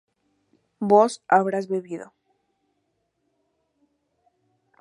[0.91, 2.11] vos habrás bebido